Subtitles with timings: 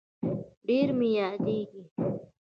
[0.67, 1.81] ډير مي ياديږي